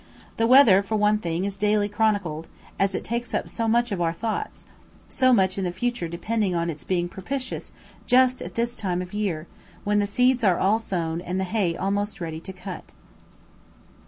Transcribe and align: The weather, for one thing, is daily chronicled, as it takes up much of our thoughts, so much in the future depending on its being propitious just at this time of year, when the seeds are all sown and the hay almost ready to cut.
The 0.37 0.47
weather, 0.47 0.81
for 0.81 0.95
one 0.95 1.19
thing, 1.19 1.45
is 1.45 1.57
daily 1.57 1.87
chronicled, 1.87 2.47
as 2.79 2.95
it 2.95 3.03
takes 3.03 3.35
up 3.35 3.45
much 3.69 3.91
of 3.91 4.01
our 4.01 4.13
thoughts, 4.13 4.65
so 5.07 5.31
much 5.31 5.59
in 5.59 5.63
the 5.63 5.71
future 5.71 6.07
depending 6.07 6.55
on 6.55 6.71
its 6.71 6.83
being 6.83 7.07
propitious 7.07 7.71
just 8.07 8.41
at 8.41 8.55
this 8.55 8.75
time 8.75 9.03
of 9.03 9.13
year, 9.13 9.45
when 9.83 9.99
the 9.99 10.07
seeds 10.07 10.43
are 10.43 10.57
all 10.57 10.79
sown 10.79 11.21
and 11.21 11.39
the 11.39 11.43
hay 11.43 11.77
almost 11.77 12.19
ready 12.19 12.39
to 12.39 12.51
cut. 12.51 12.93